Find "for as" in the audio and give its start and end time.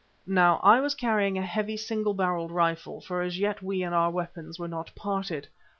3.01-3.37